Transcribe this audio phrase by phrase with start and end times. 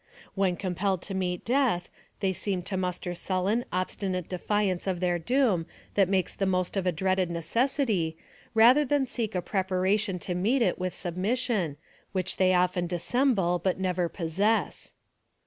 [0.33, 1.87] When compelled to meet death,
[2.21, 6.75] they seem to muster sullen, obstinate defi ance of their doom, that makes the most
[6.75, 8.17] of a dreaded necessity,
[8.55, 11.77] rather than seek a preparation to meet it with submission,
[12.13, 14.95] which they often dissemble, but never possess.